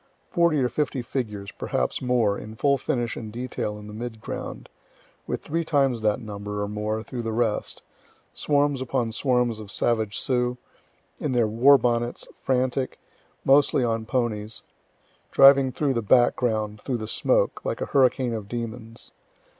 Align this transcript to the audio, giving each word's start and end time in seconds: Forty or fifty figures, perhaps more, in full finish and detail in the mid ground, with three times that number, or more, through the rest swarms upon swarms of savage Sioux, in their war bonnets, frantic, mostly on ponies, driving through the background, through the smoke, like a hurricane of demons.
Forty 0.31 0.57
or 0.57 0.67
fifty 0.67 1.03
figures, 1.03 1.51
perhaps 1.51 2.01
more, 2.01 2.35
in 2.35 2.55
full 2.55 2.79
finish 2.79 3.15
and 3.15 3.31
detail 3.31 3.77
in 3.77 3.85
the 3.85 3.93
mid 3.93 4.19
ground, 4.19 4.67
with 5.27 5.43
three 5.43 5.63
times 5.63 6.01
that 6.01 6.19
number, 6.19 6.63
or 6.63 6.67
more, 6.67 7.03
through 7.03 7.21
the 7.21 7.31
rest 7.31 7.83
swarms 8.33 8.81
upon 8.81 9.11
swarms 9.11 9.59
of 9.59 9.69
savage 9.69 10.17
Sioux, 10.19 10.57
in 11.19 11.33
their 11.33 11.45
war 11.47 11.77
bonnets, 11.77 12.27
frantic, 12.41 12.97
mostly 13.45 13.83
on 13.83 14.07
ponies, 14.07 14.63
driving 15.29 15.71
through 15.71 15.93
the 15.93 16.01
background, 16.01 16.81
through 16.81 16.97
the 16.97 17.07
smoke, 17.07 17.63
like 17.63 17.79
a 17.79 17.85
hurricane 17.85 18.33
of 18.33 18.47
demons. 18.47 19.11